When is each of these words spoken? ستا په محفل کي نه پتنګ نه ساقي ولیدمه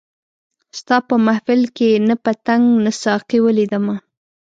ستا 0.79 0.97
په 1.07 1.15
محفل 1.25 1.61
کي 1.77 1.89
نه 2.07 2.15
پتنګ 2.23 2.63
نه 2.85 2.91
ساقي 3.03 3.39
ولیدمه 3.45 3.95